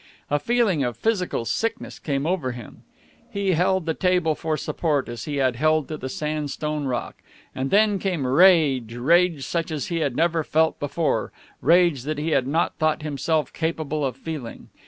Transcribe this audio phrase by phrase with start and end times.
[0.31, 2.81] A feeling of physical sickness came over him.
[3.29, 7.21] He held to the table for support as he had held to the sandstone rock.
[7.53, 12.31] And then came rage, rage such as he had never felt before, rage that he
[12.31, 14.69] had not thought himself capable of feeling.